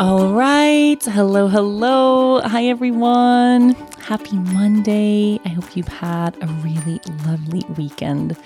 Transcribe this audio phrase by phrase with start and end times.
[0.00, 1.00] All right.
[1.04, 2.40] Hello, hello.
[2.40, 3.76] Hi, everyone.
[4.00, 5.38] Happy Monday.
[5.44, 8.36] I hope you've had a really lovely weekend.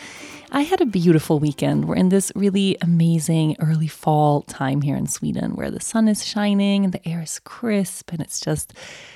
[0.50, 1.84] I had a beautiful weekend.
[1.84, 6.24] We're in this really amazing early fall time here in Sweden where the sun is
[6.24, 8.72] shining and the air is crisp and it's just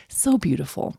[0.09, 0.95] so beautiful.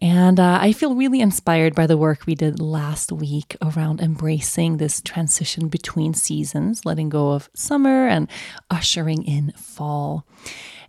[0.00, 4.78] And uh, I feel really inspired by the work we did last week around embracing
[4.78, 8.28] this transition between seasons, letting go of summer and
[8.70, 10.26] ushering in fall.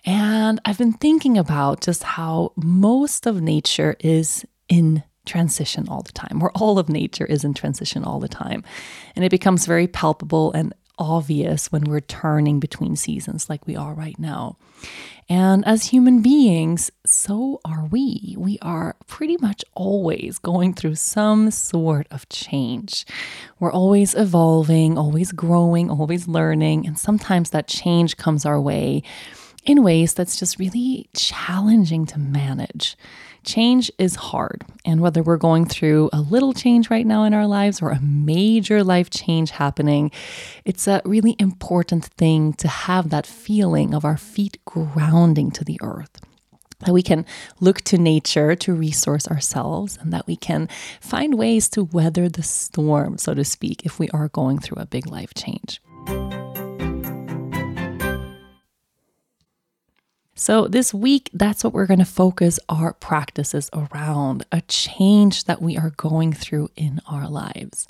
[0.06, 6.12] And I've been thinking about just how most of nature is in transition all the
[6.12, 8.64] time, or all of nature is in transition all the time.
[9.16, 13.94] And it becomes very palpable and obvious when we're turning between seasons like we are
[13.94, 14.58] right now.
[15.28, 18.36] And as human beings, so are we.
[18.38, 23.06] We are pretty much always going through some sort of change.
[23.60, 29.02] We're always evolving, always growing, always learning, and sometimes that change comes our way
[29.66, 32.96] in ways that's just really challenging to manage.
[33.44, 34.64] Change is hard.
[34.86, 38.02] And whether we're going through a little change right now in our lives or a
[38.02, 40.12] major life change happening,
[40.66, 45.80] it's a really important thing to have that feeling of our feet grounding to the
[45.82, 46.20] earth
[46.80, 47.26] that we can
[47.60, 50.68] look to nature to resource ourselves and that we can
[51.00, 54.86] find ways to weather the storm, so to speak, if we are going through a
[54.86, 55.82] big life change.
[60.38, 65.62] So, this week, that's what we're going to focus our practices around a change that
[65.62, 67.88] we are going through in our lives.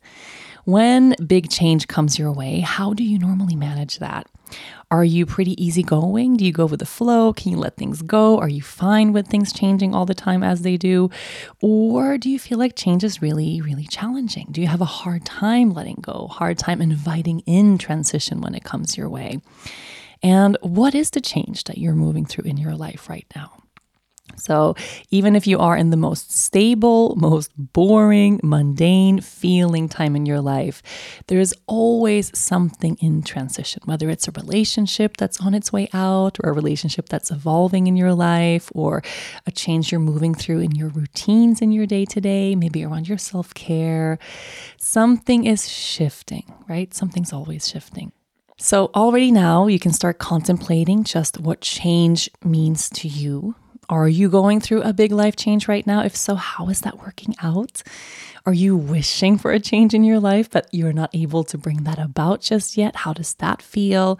[0.63, 4.27] When big change comes your way, how do you normally manage that?
[4.91, 6.37] Are you pretty easygoing?
[6.37, 7.33] Do you go with the flow?
[7.33, 8.37] Can you let things go?
[8.37, 11.09] Are you fine with things changing all the time as they do?
[11.61, 14.49] Or do you feel like change is really, really challenging?
[14.51, 18.63] Do you have a hard time letting go, hard time inviting in transition when it
[18.63, 19.39] comes your way?
[20.25, 23.51] And what is the change that you're moving through in your life right now?
[24.37, 24.75] So,
[25.11, 30.41] even if you are in the most stable, most boring, mundane feeling time in your
[30.41, 30.81] life,
[31.27, 36.39] there is always something in transition, whether it's a relationship that's on its way out,
[36.43, 39.03] or a relationship that's evolving in your life, or
[39.45, 43.07] a change you're moving through in your routines in your day to day, maybe around
[43.07, 44.17] your self care.
[44.77, 46.95] Something is shifting, right?
[46.95, 48.11] Something's always shifting.
[48.57, 53.55] So, already now, you can start contemplating just what change means to you.
[53.89, 56.01] Are you going through a big life change right now?
[56.01, 57.83] If so, how is that working out?
[58.45, 61.83] Are you wishing for a change in your life, but you're not able to bring
[61.83, 62.95] that about just yet?
[62.95, 64.17] How does that feel?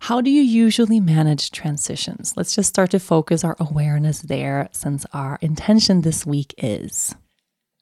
[0.00, 2.34] How do you usually manage transitions?
[2.36, 7.14] Let's just start to focus our awareness there since our intention this week is.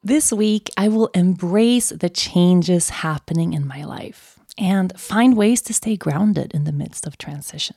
[0.03, 5.75] This week, I will embrace the changes happening in my life and find ways to
[5.75, 7.77] stay grounded in the midst of transition.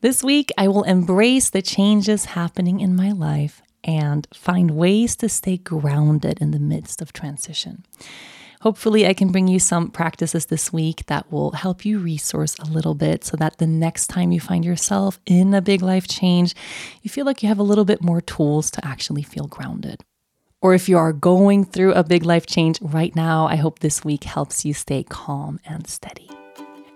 [0.00, 5.28] This week, I will embrace the changes happening in my life and find ways to
[5.28, 7.84] stay grounded in the midst of transition.
[8.62, 12.64] Hopefully, I can bring you some practices this week that will help you resource a
[12.64, 16.54] little bit so that the next time you find yourself in a big life change,
[17.02, 20.02] you feel like you have a little bit more tools to actually feel grounded
[20.64, 24.02] or if you are going through a big life change right now, I hope this
[24.02, 26.30] week helps you stay calm and steady.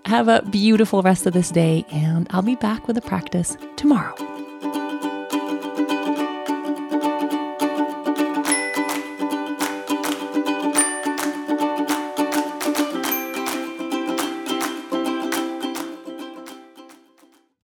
[0.06, 4.27] Have a beautiful rest of this day, and I'll be back with a practice tomorrow.